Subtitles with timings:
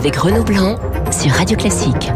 [0.00, 0.76] avec Renaud Blanc
[1.10, 2.10] sur Radio Classique.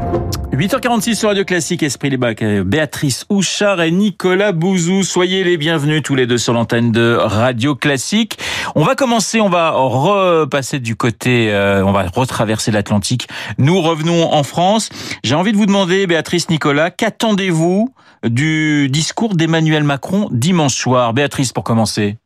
[0.54, 5.03] 8h46 sur Radio Classique, Esprit les Bacs, Béatrice Houchard et Nicolas Bouzou.
[5.03, 8.38] Soyez les bienvenus tous les deux sur l'antenne de Radio Classique.
[8.74, 13.28] On va commencer, on va repasser du côté, euh, on va retraverser l'Atlantique.
[13.58, 14.88] Nous revenons en France.
[15.22, 17.92] J'ai envie de vous demander, Béatrice, Nicolas, qu'attendez-vous
[18.24, 21.12] du discours d'Emmanuel Macron dimanche soir?
[21.12, 22.16] Béatrice, pour commencer.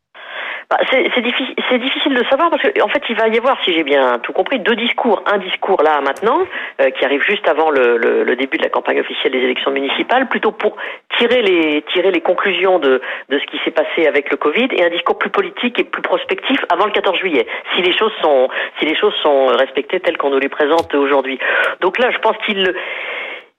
[0.71, 3.73] Bah, c'est difficile, difficile de savoir parce qu'en en fait, il va y avoir, si
[3.73, 5.23] j'ai bien tout compris, deux discours.
[5.25, 6.41] Un discours là maintenant,
[6.83, 9.71] euh, qui arrive juste avant le, le, le, début de la campagne officielle des élections
[9.71, 10.77] municipales, plutôt pour
[11.17, 13.01] tirer les tirer les conclusions de
[13.31, 16.03] de ce qui s'est passé avec le Covid, et un discours plus politique et plus
[16.03, 20.19] prospectif avant le 14 juillet, si les choses sont si les choses sont respectées telles
[20.19, 21.39] qu'on nous les présente aujourd'hui.
[21.81, 22.75] Donc là, je pense qu'il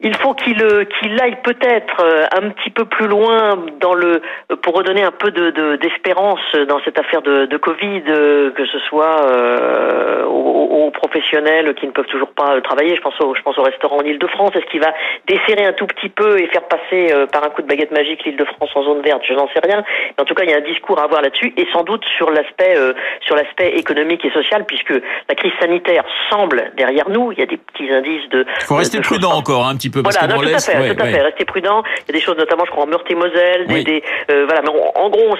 [0.01, 4.21] il faut qu'il euh, qu'il aille peut-être euh, un petit peu plus loin dans le
[4.61, 6.39] pour redonner un peu de d'espérance
[6.69, 11.85] dans cette affaire de, de Covid, euh, que ce soit euh, aux, aux, professionnels qui
[11.85, 12.95] ne peuvent toujours pas travailler.
[12.95, 14.51] Je pense au je pense au restaurant en Île-de-France.
[14.55, 14.93] Est-ce qu'il va
[15.27, 18.69] desserrer un tout petit peu et faire passer par un coup de baguette magique l'Île-de-France
[18.75, 19.23] en zone verte?
[19.27, 19.83] Je n'en sais rien.
[20.17, 22.05] Mais en tout cas, il y a un discours à avoir là-dessus et sans doute
[22.17, 22.75] sur l'aspect
[23.21, 24.93] sur l'aspect économique et social, puisque
[25.27, 27.33] la crise sanitaire semble derrière nous.
[27.33, 28.45] Il y a des petits indices de.
[28.61, 31.21] Il faut rester prudent encore un petit peu voilà, tout à fait, tout à fait.
[31.21, 31.83] Restez prudent.
[32.07, 34.61] Il y a des choses, notamment, je crois, en Meurthe-et-Moselle, des, des euh, voilà.
[34.61, 35.35] Mais en gros,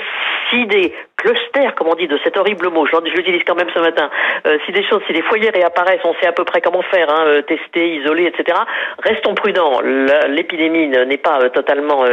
[0.49, 3.69] si des clusters, comme on dit, de cet horrible mot, je, je l'utilise quand même
[3.73, 4.09] ce matin.
[4.45, 7.09] Euh, si des choses, si des foyers réapparaissent, on sait à peu près comment faire,
[7.09, 8.57] hein, euh, tester, isoler, etc.
[9.03, 9.81] Restons prudents.
[9.81, 12.05] L'épidémie n'est pas euh, totalement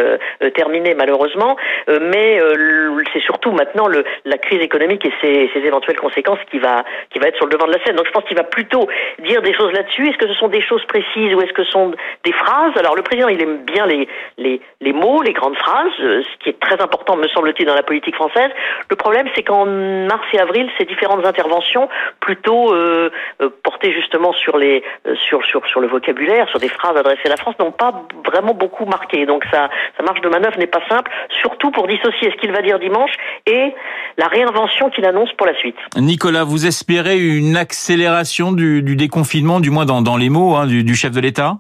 [0.55, 1.57] terminée, malheureusement,
[1.89, 2.41] mais
[3.13, 7.19] c'est surtout maintenant le, la crise économique et ses, ses, éventuelles conséquences qui va qui
[7.19, 7.97] va être sur le devant de la scène.
[7.97, 8.89] Donc, je pense qu'il va plutôt
[9.21, 10.09] dire des choses là-dessus.
[10.09, 11.93] Est-ce que ce sont des choses précises ou est-ce que ce sont
[12.27, 14.03] des phrases Alors, le président, il aime bien les
[14.45, 15.97] les les mots, les grandes phrases,
[16.31, 18.51] ce qui est très important, me semble-t-il, dans la politique française.
[18.93, 19.65] Le problème, c'est qu'en
[20.13, 21.89] mars et avril, ces différentes interventions,
[22.21, 23.11] plutôt euh,
[23.41, 27.27] euh, portées justement sur les euh, sur sur sur le vocabulaire, sur des phrases adressées
[27.31, 27.93] à la France, n'ont pas
[28.31, 29.19] vraiment beaucoup marqué.
[29.27, 31.11] Donc ça, sa marge de manœuvre n'est pas simple,
[31.43, 33.15] surtout pour dissocier ce qu'il va dire dimanche
[33.47, 33.65] et
[34.19, 35.77] la réinvention qu'il annonce pour la suite.
[35.97, 40.67] Nicolas, vous espérez une accélération du, du déconfinement, du moins dans, dans les mots hein,
[40.67, 41.59] du, du chef de l'État?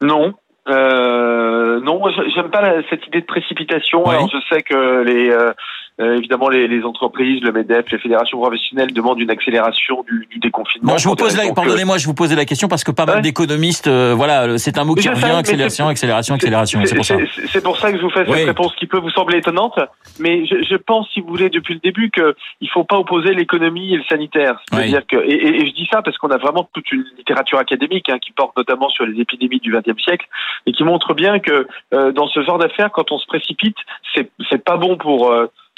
[0.00, 0.34] Non,
[0.68, 2.02] euh, non,
[2.34, 4.06] j'aime pas cette idée de précipitation.
[4.06, 4.16] Ouais.
[4.16, 5.52] Alors, je sais que les euh,
[6.00, 10.38] euh, évidemment, les, les, entreprises, le MEDEF, les fédérations professionnelles demandent une accélération du, du
[10.38, 10.92] déconfinement.
[10.92, 13.16] Bon, je vous pose la, pardonnez-moi, je vous posais la question parce que pas mal
[13.16, 13.22] ouais.
[13.22, 16.80] d'économistes, euh, voilà, c'est un mot qui revient, accélération, accélération, accélération.
[16.84, 17.16] C'est pour ça.
[17.48, 18.44] C'est pour ça que je vous fais cette oui.
[18.44, 19.78] réponse qui peut vous sembler étonnante,
[20.20, 23.34] mais je, je, pense, si vous voulez, depuis le début, que il faut pas opposer
[23.34, 24.60] l'économie et le sanitaire.
[24.70, 25.18] C'est-à-dire oui.
[25.18, 28.08] que, et, et, et, je dis ça parce qu'on a vraiment toute une littérature académique
[28.08, 30.26] hein, qui porte notamment sur les épidémies du XXe siècle
[30.66, 33.76] et qui montre bien que euh, dans ce genre d'affaires, quand on se précipite,
[34.14, 35.32] c'est pas bon pour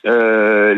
[0.07, 0.75] euh,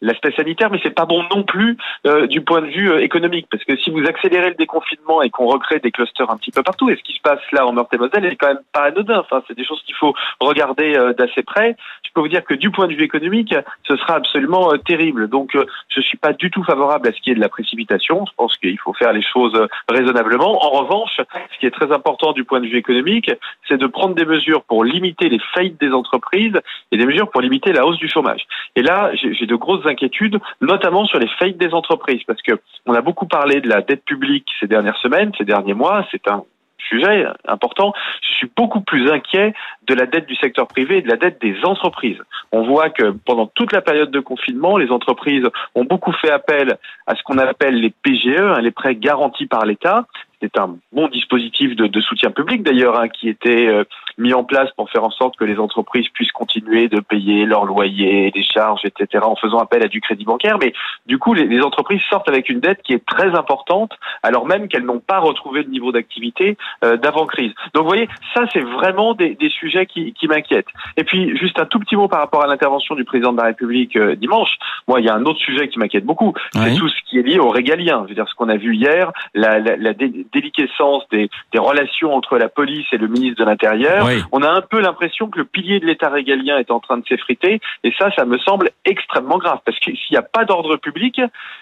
[0.00, 1.76] l'aspect la, sanitaire, mais c'est pas bon non plus
[2.06, 5.30] euh, du point de vue euh, économique, parce que si vous accélérez le déconfinement et
[5.30, 7.72] qu'on recrée des clusters un petit peu partout, et ce qui se passe là en
[7.72, 9.20] Meurthe-et-Moselle est quand même pas anodin.
[9.20, 11.76] Enfin, c'est des choses qu'il faut regarder euh, d'assez près.
[12.04, 13.54] Je peux vous dire que du point de vue économique,
[13.88, 15.28] ce sera absolument euh, terrible.
[15.28, 15.56] Donc,
[15.88, 18.24] je suis pas du tout favorable à ce qui est de la précipitation.
[18.26, 19.58] Je pense qu'il faut faire les choses
[19.88, 20.64] raisonnablement.
[20.64, 23.30] En revanche, ce qui est très important du point de vue économique,
[23.68, 26.60] c'est de prendre des mesures pour limiter les faillites des entreprises
[26.92, 28.42] et des mesures pour limiter la hausse du chômage.
[28.76, 32.52] Et là, j'ai de grosses inquiétudes, notamment sur les faillites des entreprises, parce que
[32.86, 36.06] on a beaucoup parlé de la dette publique ces dernières semaines, ces derniers mois.
[36.10, 36.44] C'est un
[36.88, 37.92] sujet important.
[38.22, 39.54] Je suis beaucoup plus inquiet
[39.86, 42.20] de la dette du secteur privé et de la dette des entreprises.
[42.52, 46.78] On voit que pendant toute la période de confinement, les entreprises ont beaucoup fait appel
[47.06, 50.06] à ce qu'on appelle les PGE, hein, les prêts garantis par l'État.
[50.40, 53.84] C'est un bon dispositif de, soutien public d'ailleurs hein, qui était euh,
[54.18, 57.64] mis en place pour faire en sorte que les entreprises puissent continuer de payer leur
[57.64, 59.24] loyer, les charges, etc.
[59.26, 60.58] en faisant appel à du crédit bancaire.
[60.58, 60.72] Mais
[61.06, 63.92] du coup, les, les entreprises sortent avec une dette qui est très importante
[64.22, 67.52] alors même qu'elles n'ont pas retrouvé le niveau d'activité euh, d'avant-crise.
[67.72, 70.68] Donc vous voyez, ça c'est vraiment des, des, sujets qui, qui m'inquiètent.
[70.96, 73.44] Et puis juste un tout petit mot par rapport à l'intervention du président de la
[73.44, 74.56] République euh, dimanche.
[74.88, 77.22] Moi, il y a un autre sujet qui m'inquiète beaucoup, c'est tout ce qui est
[77.22, 78.02] lié au régalien.
[78.04, 82.14] Je veux dire, ce qu'on a vu hier, la, la, la déliquescence des, des, relations
[82.14, 84.03] entre la police et le ministre de l'Intérieur.
[84.04, 84.22] Oui.
[84.32, 87.06] On a un peu l'impression que le pilier de l'État régalien est en train de
[87.06, 90.76] s'effriter, et ça, ça me semble extrêmement grave, parce que s'il n'y a pas d'ordre
[90.76, 91.20] public,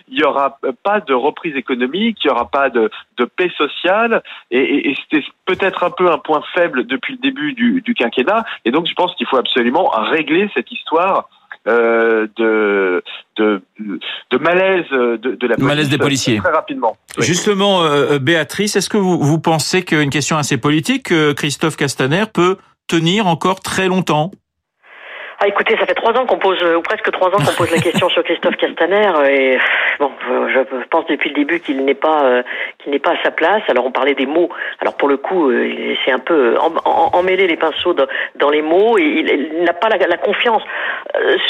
[0.08, 4.22] il n'y aura pas de reprise économique, il n'y aura pas de, de paix sociale,
[4.50, 7.94] et, et, et c'était peut-être un peu un point faible depuis le début du, du
[7.94, 11.28] quinquennat, et donc je pense qu'il faut absolument régler cette histoire
[11.68, 13.02] euh, de,
[13.36, 13.62] de,
[14.30, 16.96] de malaise de, de la police malaise des policiers très rapidement.
[17.18, 17.24] Oui.
[17.24, 22.24] Justement, euh, Béatrice, est-ce que vous, vous pensez qu'une question assez politique, que Christophe Castaner
[22.32, 22.56] peut
[22.88, 24.32] tenir encore très longtemps?
[25.42, 27.80] Ah, écoutez, ça fait trois ans qu'on pose, ou presque trois ans qu'on pose la
[27.80, 29.58] question sur Christophe Castaner, et
[29.98, 32.44] bon, je pense depuis le début qu'il n'est pas,
[32.78, 33.62] qu'il n'est pas à sa place.
[33.66, 34.50] Alors on parlait des mots.
[34.80, 35.50] Alors pour le coup,
[36.04, 40.62] c'est un peu emmêler les pinceaux dans, les mots, et il, n'a pas la, confiance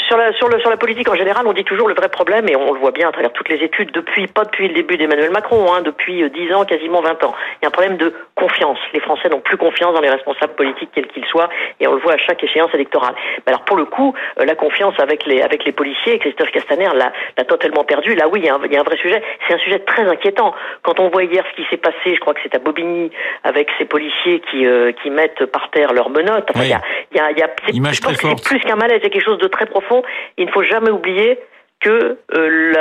[0.07, 1.45] sur la politique en général.
[1.45, 3.63] On dit toujours le vrai problème, et on le voit bien à travers toutes les
[3.63, 7.35] études depuis pas depuis le début d'Emmanuel Macron, hein, depuis dix ans, quasiment 20 ans.
[7.61, 8.79] Il y a un problème de confiance.
[8.93, 11.49] Les Français n'ont plus confiance dans les responsables politiques quels qu'ils soient,
[11.79, 13.13] et on le voit à chaque échéance électorale.
[13.45, 17.45] alors pour le coup, euh, la confiance avec les avec les policiers, Christophe Castaner l'a
[17.45, 18.15] totalement perdu.
[18.15, 19.21] Là oui, il y, a un, vrai sujet.
[19.47, 20.53] C'est un sujet très inquiétant.
[20.81, 23.11] Quand on voit hier ce qui s'est passé, je crois que c'est à Bobigny,
[23.43, 26.49] avec ces policiers qui euh, qui mettent par terre leurs menottes.
[26.55, 26.81] il y a,
[27.11, 30.03] il y a, y a c'est plus qu'un malaise, c'est quelque chose de très profond.
[30.37, 31.39] Il ne faut jamais oublier
[31.83, 32.73] que euh,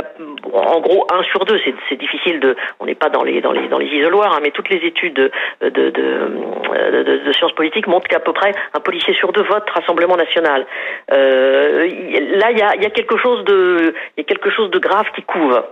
[0.53, 1.59] en gros un sur deux,
[1.89, 4.51] c'est difficile de, on n'est pas dans les dans les dans les isoloirs, hein, mais
[4.51, 9.15] toutes les études de de, de, de, sciences politiques montrent qu'à peu près un policier
[9.15, 10.67] sur deux vote Rassemblement national.
[11.13, 11.89] Euh,
[12.37, 15.07] là, il y a, y a quelque chose de y a quelque chose de grave
[15.15, 15.63] qui couve.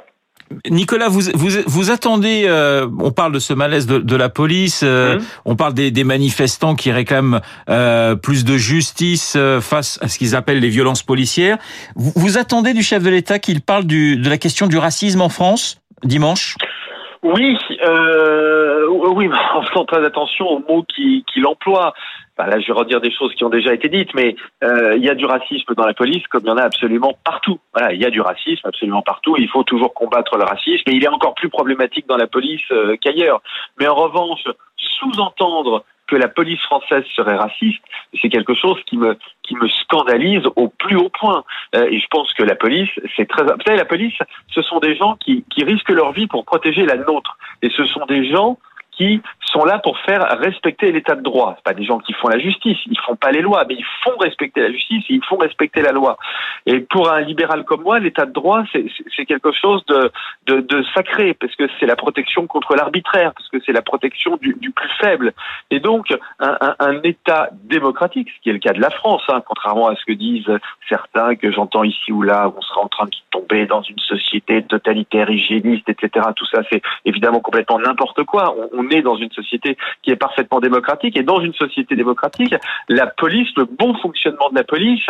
[0.69, 4.83] Nicolas, vous, vous, vous attendez, euh, on parle de ce malaise de, de la police,
[4.85, 5.23] euh, mmh.
[5.45, 10.19] on parle des, des, manifestants qui réclament euh, plus de justice euh, face à ce
[10.19, 11.59] qu'ils appellent les violences policières.
[11.95, 15.21] Vous, vous attendez du chef de l'État qu'il parle du, de la question du racisme
[15.21, 16.57] en France dimanche?
[17.23, 17.57] Oui,
[17.87, 21.93] euh, oui, en faisant très attention aux mots qu'il emploie.
[22.47, 25.11] Là, je vais redire des choses qui ont déjà été dites, mais euh, il y
[25.11, 27.59] a du racisme dans la police comme il y en a absolument partout.
[27.75, 29.37] Voilà, il y a du racisme absolument partout.
[29.39, 32.63] il faut toujours combattre le racisme, et il est encore plus problématique dans la police
[32.73, 33.43] euh, qu'ailleurs.
[33.79, 34.45] Mais en revanche,
[34.77, 37.83] sous-entendre que la police française serait raciste,
[38.21, 41.45] c'est quelque chose qui me qui me scandalise au plus haut point.
[41.77, 43.45] Euh, et je pense que la police, c'est très.
[43.45, 46.85] Vous savez, la police, ce sont des gens qui qui risquent leur vie pour protéger
[46.85, 47.39] la nôtre.
[47.63, 48.59] Et ce sont des gens
[48.93, 51.55] qui sont là pour faire respecter l'état de droit.
[51.57, 53.87] C'est pas des gens qui font la justice, ils font pas les lois, mais ils
[54.05, 56.17] font respecter la justice et ils font respecter la loi.
[56.67, 60.11] Et pour un libéral comme moi, l'état de droit, c'est quelque chose de,
[60.59, 64.55] de, sacré, parce que c'est la protection contre l'arbitraire, parce que c'est la protection du,
[64.71, 65.33] plus faible.
[65.71, 69.89] Et donc, un, État démocratique, ce qui est le cas de la France, hein, contrairement
[69.89, 70.51] à ce que disent
[70.89, 74.63] certains que j'entends ici ou là, on sera en train de tomber dans une société
[74.63, 76.27] totalitaire, hygiéniste, etc.
[76.37, 78.55] Tout ça, c'est évidemment complètement n'importe quoi.
[78.73, 81.17] On, est dans une société qui est parfaitement démocratique.
[81.17, 82.55] Et dans une société démocratique,
[82.89, 85.07] la police, le bon fonctionnement de la police,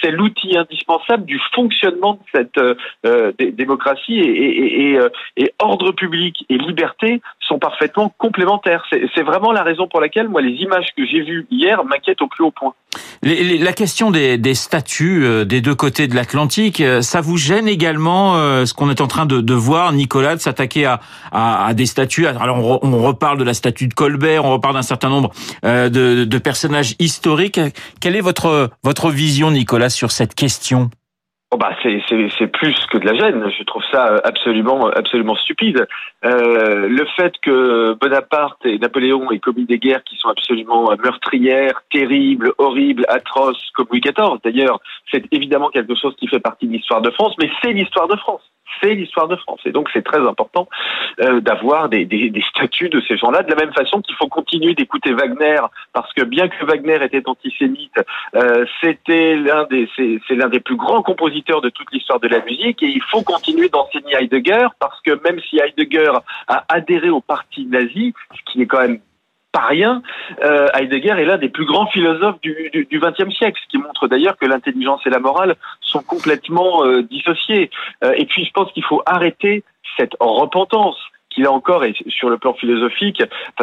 [0.00, 2.74] c'est l'outil indispensable du fonctionnement de cette euh,
[3.04, 8.84] euh démocratie et, euh, et, ordre public et liberté sont parfaitement complémentaires.
[8.90, 12.28] C'est vraiment la raison pour laquelle, moi, les images que j'ai vues hier m'inquiètent au
[12.28, 12.74] plus haut point.
[13.22, 18.34] La question des, des statuts euh, des deux côtés de l'Atlantique, ça vous gêne également
[18.64, 21.00] ce qu'on est en train de, de voir, Nicolas, de s'attaquer à,
[21.32, 24.74] à, à, des statuts Alors on, on reparle de la statue de Colbert, on reparle
[24.74, 25.30] d'un certain nombre
[25.64, 27.60] euh, de, de, personnages historiques.
[28.00, 30.90] Quelle est votre votre vision, Nicolas, sur cette question?
[31.50, 32.02] Oh bah c'est
[32.38, 33.50] c'est plus que de la gêne.
[33.58, 35.86] Je trouve ça absolument absolument stupide.
[36.26, 41.82] Euh, le fait que Bonaparte et Napoléon aient commis des guerres qui sont absolument meurtrières,
[41.90, 44.38] terribles, horribles, atroces, comme Louis XIV.
[44.44, 44.80] D'ailleurs,
[45.10, 48.16] c'est évidemment quelque chose qui fait partie de l'histoire de France, mais c'est l'histoire de
[48.16, 48.42] France
[48.80, 49.60] c'est l'histoire de France.
[49.64, 50.68] Et donc c'est très important
[51.20, 54.28] euh, d'avoir des, des, des, statuts de ces gens-là, de la même façon qu'il faut
[54.28, 55.60] continuer d'écouter Wagner,
[55.92, 57.98] parce que bien que Wagner était antisémite,
[58.34, 62.40] euh, c'était l'un des c'est l'un des plus grands compositeurs de toute l'histoire de la
[62.44, 66.12] musique, et il faut continuer d'enseigner Heidegger, parce que même si Heidegger
[66.46, 69.00] a adhéré au parti nazi, ce qui est quand même
[69.66, 70.02] rien,
[70.42, 74.36] euh, Heidegger est l'un des plus grands philosophes du XXe siècle, ce qui montre d'ailleurs
[74.36, 77.70] que l'intelligence et la morale sont complètement euh, dissociées.
[78.04, 79.64] Euh, et puis je pense qu'il faut arrêter
[79.96, 80.96] cette repentance
[81.30, 83.22] qui là encore est sur le plan philosophique,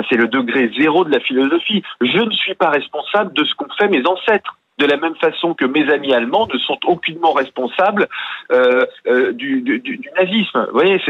[0.09, 1.81] c'est le degré zéro de la philosophie.
[1.99, 5.53] Je ne suis pas responsable de ce qu'ont fait mes ancêtres de la même façon
[5.53, 8.07] que mes amis allemands ne sont aucunement responsables
[8.51, 10.65] euh, euh, du, du, du, nazisme.
[10.67, 11.01] Vous voyez,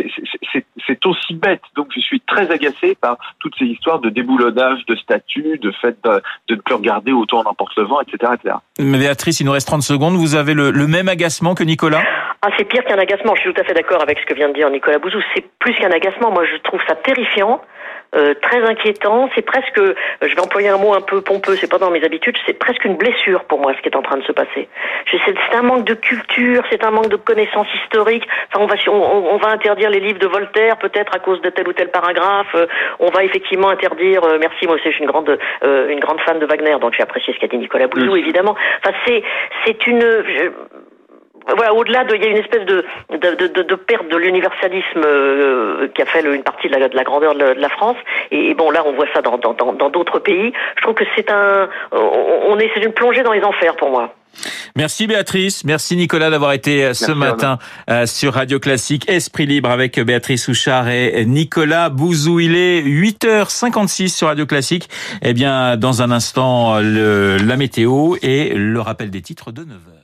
[0.88, 1.62] c'est aussi bête.
[1.75, 5.98] Donc je suis très agacé par toutes ces histoires de déboulonnage de statuts, de fait
[6.03, 8.55] de, de ne plus regarder autant n'importe le vent, etc., etc.
[8.79, 10.15] Mais Béatrice, il nous reste 30 secondes.
[10.15, 12.03] Vous avez le, le même agacement que Nicolas?
[12.41, 13.34] Ah, c'est pire qu'un agacement.
[13.36, 15.19] Je suis tout à fait d'accord avec ce que vient de dire Nicolas Bouzou.
[15.34, 16.31] C'est plus qu'un agacement.
[16.31, 17.62] Moi, je trouve ça terrifiant.
[18.15, 19.29] Euh, très inquiétant.
[19.36, 19.77] C'est presque,
[20.22, 22.86] je vais employer un mot un peu pompeux, c'est pas dans mes habitudes, c'est presque
[22.86, 24.68] une blessure pour moi ce qui est en train de se passer.
[25.12, 28.28] C'est un manque de culture, c'est un manque de connaissances historiques.
[28.54, 31.50] Enfin, on va, on, on va interdire les livres de Voltaire peut-être à cause de
[31.50, 32.54] tel ou tel paragraphe.
[32.56, 32.68] Euh,
[33.00, 34.22] on va effectivement interdire.
[34.40, 37.34] merci, moi aussi, je suis une grande, une grande fan de Wagner, donc j'ai apprécié
[37.34, 38.56] ce qu'a dit Nicolas Bouzou, évidemment.
[38.84, 39.24] Enfin, c'est,
[39.66, 40.04] c'est une.
[41.48, 45.04] Voilà, au-delà de, il y a une espèce de de, de, de perte de l'universalisme
[45.04, 47.98] euh, qui a fait une partie de la, de la grandeur de, la France.
[48.32, 50.54] Et, bon, là, on voit ça dans dans dans d'autres pays.
[50.78, 54.14] Je trouve que c'est un, on est, c'est une plongée dans les enfers pour moi.
[54.75, 57.58] Merci Béatrice, merci Nicolas d'avoir été euh, ce matin
[57.90, 62.42] euh, sur Radio Classique Esprit Libre avec Béatrice Houchard et Nicolas Bouzou.
[62.42, 64.90] Il est 8h56 sur Radio Classique.
[65.22, 69.95] Eh bien, dans un instant, le, la météo et le rappel des titres de 9h.